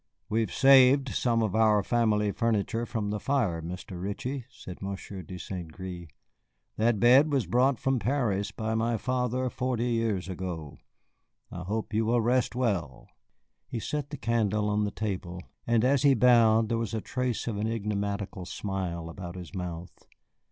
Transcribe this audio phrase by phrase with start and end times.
[0.29, 4.01] "We have saved some of our family furniture from the fire, Mr.
[4.01, 5.71] Ritchie," said Monsieur de St.
[5.71, 6.07] Gré;
[6.75, 10.79] "that bed was brought from Paris by my father forty years ago.
[11.51, 13.09] I hope you will rest well."
[13.67, 17.45] He set the candle on the table, and as he bowed there was a trace
[17.47, 20.07] of an enigmatical smile about his mouth.